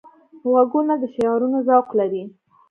غوږونه 0.51 0.93
د 1.01 1.03
شعرونو 1.13 1.57
ذوق 1.67 1.87
لري 1.99 2.23